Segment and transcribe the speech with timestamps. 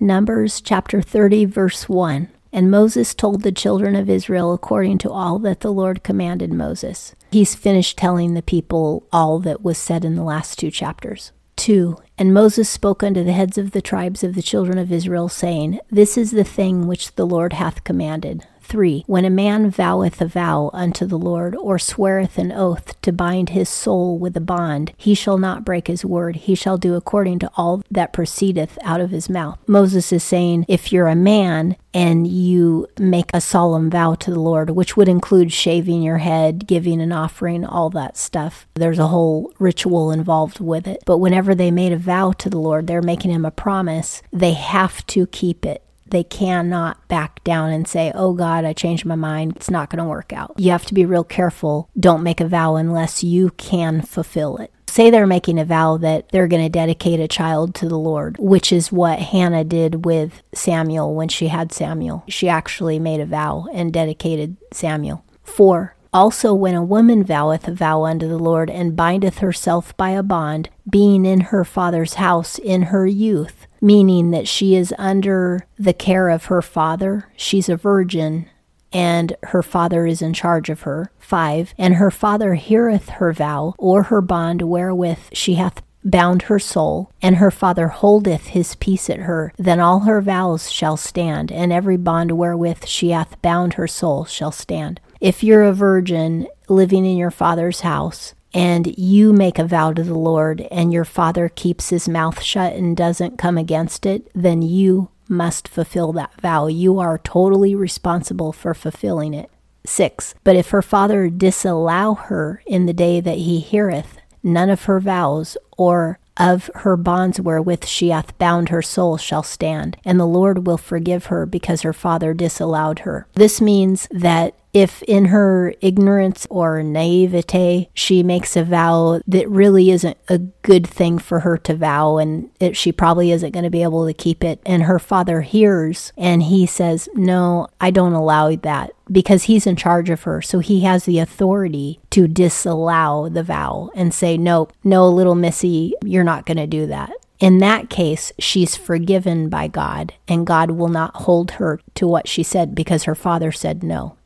[0.00, 2.28] Numbers chapter 30, verse 1.
[2.52, 7.16] And Moses told the children of Israel according to all that the Lord commanded Moses.
[7.32, 11.32] He's finished telling the people all that was said in the last two chapters.
[11.56, 11.96] 2.
[12.16, 15.80] And Moses spoke unto the heads of the tribes of the children of Israel, saying,
[15.90, 18.46] This is the thing which the Lord hath commanded.
[18.68, 23.12] 3 When a man voweth a vow unto the Lord, or sweareth an oath to
[23.14, 26.36] bind his soul with a bond, he shall not break his word.
[26.36, 29.58] He shall do according to all that proceedeth out of his mouth.
[29.66, 34.38] Moses is saying, if you're a man and you make a solemn vow to the
[34.40, 39.08] Lord, which would include shaving your head, giving an offering, all that stuff, there's a
[39.08, 41.02] whole ritual involved with it.
[41.06, 44.52] But whenever they made a vow to the Lord, they're making him a promise, they
[44.52, 45.82] have to keep it.
[46.10, 49.52] They cannot back down and say, oh God, I changed my mind.
[49.56, 50.54] It's not going to work out.
[50.56, 51.88] You have to be real careful.
[51.98, 54.72] Don't make a vow unless you can fulfill it.
[54.88, 58.36] Say they're making a vow that they're going to dedicate a child to the Lord,
[58.38, 62.24] which is what Hannah did with Samuel when she had Samuel.
[62.28, 65.24] She actually made a vow and dedicated Samuel.
[65.42, 70.10] Four, also, when a woman voweth a vow unto the Lord, and bindeth herself by
[70.10, 75.66] a bond, being in her father's house in her youth, meaning that she is under
[75.78, 78.48] the care of her father, she's a virgin,
[78.90, 81.10] and her father is in charge of her.
[81.18, 86.58] Five, and her father heareth her vow, or her bond wherewith she hath bound her
[86.58, 91.52] soul, and her father holdeth his peace at her, then all her vows shall stand,
[91.52, 95.00] and every bond wherewith she hath bound her soul shall stand.
[95.20, 100.02] If you're a virgin living in your father's house, and you make a vow to
[100.02, 104.62] the Lord, and your father keeps his mouth shut and doesn't come against it, then
[104.62, 106.66] you must fulfill that vow.
[106.66, 109.50] You are totally responsible for fulfilling it.
[109.84, 110.34] 6.
[110.44, 115.00] But if her father disallow her in the day that he heareth none of her
[115.00, 120.26] vows or of her bonds wherewith she hath bound her soul shall stand, and the
[120.26, 123.26] Lord will forgive her because her father disallowed her.
[123.34, 129.90] This means that if in her ignorance or naivete she makes a vow that really
[129.90, 133.70] isn't a good thing for her to vow and it, she probably isn't going to
[133.70, 134.60] be able to keep it.
[134.64, 139.74] And her father hears and he says, No, I don't allow that because he's in
[139.74, 140.40] charge of her.
[140.40, 145.94] So he has the authority to disallow the vow and say, "No, no, little missy,
[146.04, 147.10] you're not going to do that.
[147.40, 152.26] In that case, she's forgiven by God, and God will not hold her to what
[152.26, 154.16] she said because her father said no.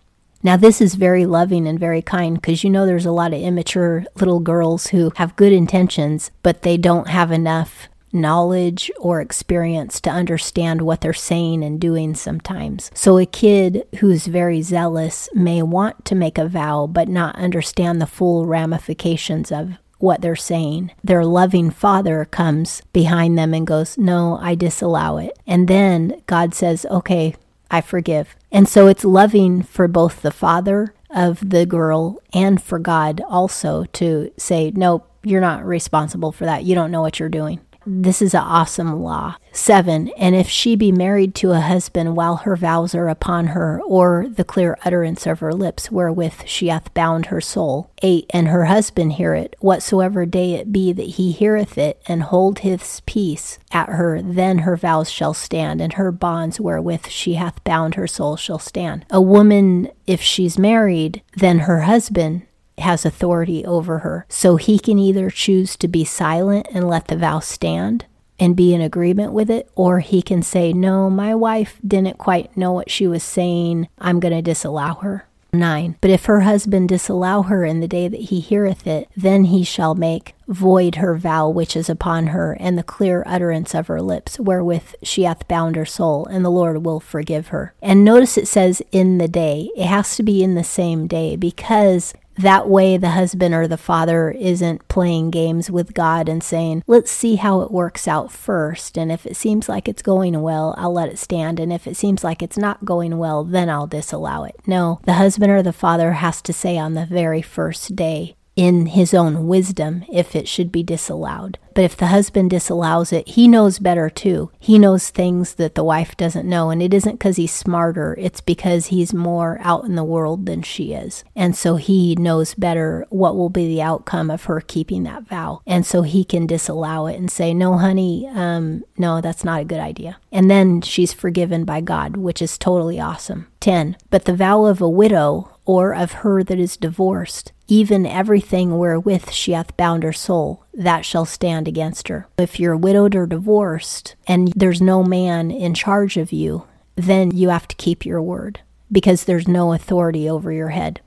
[0.45, 3.41] Now, this is very loving and very kind because you know there's a lot of
[3.41, 10.01] immature little girls who have good intentions, but they don't have enough knowledge or experience
[10.01, 12.91] to understand what they're saying and doing sometimes.
[12.93, 18.01] So, a kid who's very zealous may want to make a vow but not understand
[18.03, 20.91] the full ramifications of what they're saying.
[21.05, 25.39] Their loving father comes behind them and goes, No, I disallow it.
[25.47, 27.37] And then God says, Okay,
[27.73, 28.37] I forgive.
[28.53, 33.85] And so it's loving for both the father of the girl and for God also
[33.95, 36.65] to say, Nope, you're not responsible for that.
[36.65, 37.61] You don't know what you're doing.
[37.87, 39.37] This is an awesome law.
[39.53, 43.81] Seven, and if she be married to a husband while her vows are upon her,
[43.87, 47.91] or the clear utterance of her lips wherewith she hath bound her soul.
[48.03, 52.23] Eight, and her husband hear it, whatsoever day it be that he heareth it, and
[52.25, 57.35] hold his peace at her, then her vows shall stand, and her bonds wherewith she
[57.35, 59.05] hath bound her soul shall stand.
[59.11, 62.43] A woman, if she's married, then her husband
[62.79, 64.27] has authority over her.
[64.29, 68.07] So he can either choose to be silent and let the vow stand
[68.39, 72.57] and be in agreement with it, or he can say, No, my wife didn't quite
[72.57, 73.89] know what she was saying.
[73.99, 75.29] I'm going to disallow her.
[75.55, 75.99] 9.
[76.01, 79.65] But if her husband disallow her in the day that he heareth it, then he
[79.65, 84.01] shall make void her vow which is upon her, and the clear utterance of her
[84.01, 87.75] lips, wherewith she hath bound her soul, and the Lord will forgive her.
[87.83, 89.71] And notice it says in the day.
[89.77, 93.77] It has to be in the same day, because that way, the husband or the
[93.77, 98.97] father isn't playing games with God and saying, let's see how it works out first.
[98.97, 101.61] And if it seems like it's going well, I'll let it stand.
[101.61, 104.57] And if it seems like it's not going well, then I'll disallow it.
[104.67, 108.87] No, the husband or the father has to say on the very first day, in
[108.87, 111.59] his own wisdom if it should be disallowed.
[111.75, 114.51] But if the husband disallows it, he knows better too.
[114.61, 116.69] He knows things that the wife doesn't know.
[116.69, 120.61] And it isn't because he's smarter, it's because he's more out in the world than
[120.61, 121.25] she is.
[121.35, 125.63] And so he knows better what will be the outcome of her keeping that vow.
[125.67, 129.67] And so he can disallow it and say, No, honey, um, no, that's not a
[129.67, 130.19] good idea.
[130.31, 133.47] And then she's forgiven by God, which is totally awesome.
[133.61, 133.97] 10.
[134.11, 139.31] But the vow of a widow or of her that is divorced even everything wherewith
[139.31, 142.27] she hath bound her soul, that shall stand against her.
[142.37, 146.67] If you're widowed or divorced, and there's no man in charge of you,
[146.97, 148.61] then you have to keep your word,
[148.93, 151.01] because there's no authority over your head.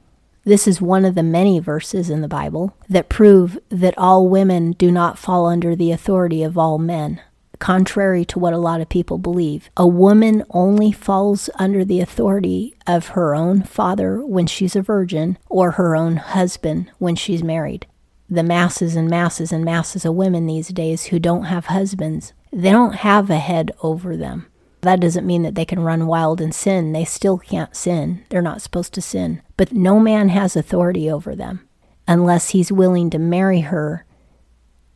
[0.44, 4.72] This is one of the many verses in the Bible that prove that all women
[4.72, 7.22] do not fall under the authority of all men
[7.66, 9.72] contrary to what a lot of people believe.
[9.76, 15.36] A woman only falls under the authority of her own father when she's a virgin
[15.50, 17.88] or her own husband when she's married.
[18.30, 22.70] The masses and masses and masses of women these days who don't have husbands, they
[22.72, 24.46] don't have a head over them.
[24.82, 26.92] That doesn't mean that they can run wild and sin.
[26.94, 28.24] They still can't sin.
[28.30, 29.42] They're not supposed to sin.
[29.58, 31.68] But no man has authority over them
[32.08, 34.05] unless he's willing to marry her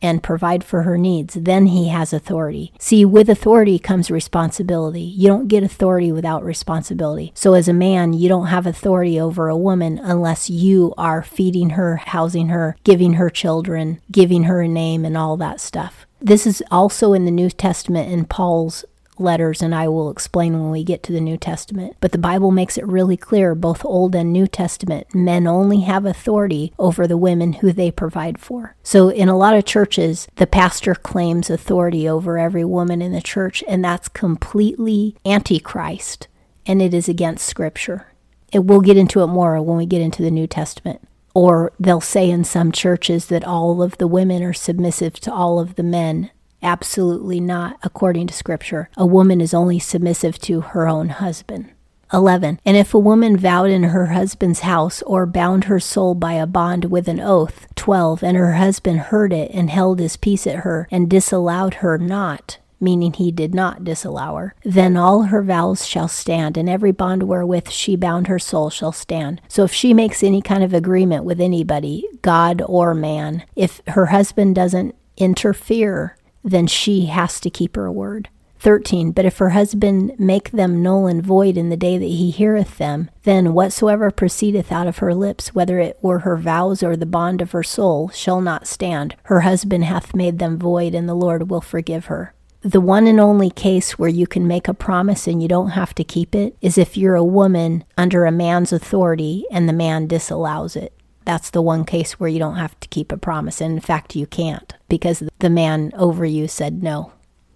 [0.02, 2.72] and provide for her needs, then he has authority.
[2.78, 5.02] See, with authority comes responsibility.
[5.02, 7.32] You don't get authority without responsibility.
[7.34, 11.70] So, as a man, you don't have authority over a woman unless you are feeding
[11.70, 16.06] her, housing her, giving her children, giving her a name, and all that stuff.
[16.22, 18.84] This is also in the New Testament in Paul's
[19.20, 21.96] letters, and I will explain when we get to the New Testament.
[22.00, 26.04] But the Bible makes it really clear, both Old and New Testament, men only have
[26.06, 28.74] authority over the women who they provide for.
[28.82, 33.20] So in a lot of churches, the pastor claims authority over every woman in the
[33.20, 36.26] church, and that's completely antichrist,
[36.66, 38.06] and it is against Scripture.
[38.52, 41.00] It, we'll get into it more when we get into the New Testament
[41.32, 45.60] or they'll say in some churches that all of the women are submissive to all
[45.60, 46.28] of the men.
[46.62, 48.90] Absolutely not, according to Scripture.
[48.96, 51.72] A woman is only submissive to her own husband.
[52.12, 52.58] 11.
[52.66, 56.46] And if a woman vowed in her husband's house or bound her soul by a
[56.46, 58.22] bond with an oath, 12.
[58.24, 62.58] And her husband heard it and held his peace at her and disallowed her not,
[62.80, 67.22] meaning he did not disallow her, then all her vows shall stand, and every bond
[67.22, 69.40] wherewith she bound her soul shall stand.
[69.48, 74.06] So if she makes any kind of agreement with anybody, God or man, if her
[74.06, 78.28] husband doesn't interfere, then she has to keep her word.
[78.60, 79.12] 13.
[79.12, 82.76] But if her husband make them null and void in the day that he heareth
[82.76, 87.06] them, then whatsoever proceedeth out of her lips, whether it were her vows or the
[87.06, 89.16] bond of her soul, shall not stand.
[89.24, 92.34] Her husband hath made them void, and the Lord will forgive her.
[92.60, 95.94] The one and only case where you can make a promise and you don't have
[95.94, 100.06] to keep it is if you're a woman under a man's authority and the man
[100.06, 100.92] disallows it.
[101.24, 103.62] That's the one case where you don't have to keep a promise.
[103.62, 107.12] And in fact, you can't because the man over you said no.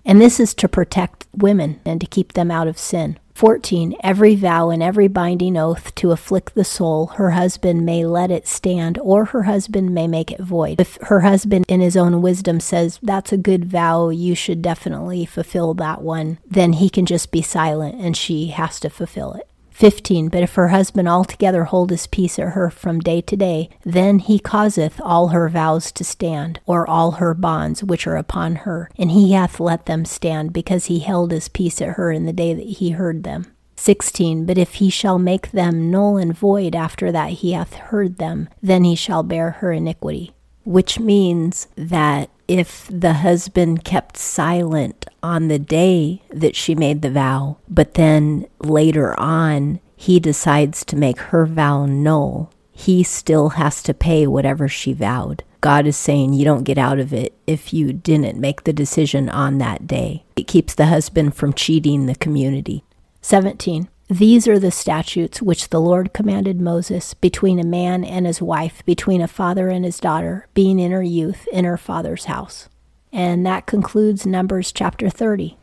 [0.06, 3.18] And this is to protect women and to keep them out of sin.
[3.34, 3.96] 14.
[4.00, 8.46] Every vow and every binding oath to afflict the soul, her husband may let it
[8.46, 10.80] stand, or her husband may make it void.
[10.80, 15.26] If her husband, in his own wisdom, says, That's a good vow, you should definitely
[15.26, 19.48] fulfill that one, then he can just be silent and she has to fulfill it.
[19.74, 20.28] 15.
[20.28, 24.20] But if her husband altogether hold his peace at her from day to day, then
[24.20, 28.88] he causeth all her vows to stand, or all her bonds which are upon her,
[28.96, 32.32] and he hath let them stand, because he held his peace at her in the
[32.32, 33.46] day that he heard them.
[33.76, 34.46] 16.
[34.46, 38.48] But if he shall make them null and void after that he hath heard them,
[38.62, 40.32] then he shall bear her iniquity.
[40.64, 47.10] Which means that if the husband kept silent on the day that she made the
[47.10, 52.52] vow, but then later on, he decides to make her vow null.
[52.72, 55.42] He still has to pay whatever she vowed.
[55.62, 59.30] God is saying you don't get out of it if you didn't make the decision
[59.30, 60.24] on that day.
[60.36, 62.84] It keeps the husband from cheating the community.
[63.22, 63.88] 17.
[64.10, 68.84] These are the statutes which the Lord commanded Moses between a man and his wife,
[68.84, 72.68] between a father and his daughter, being in her youth in her father's house.
[73.14, 75.56] And that concludes Numbers chapter 30.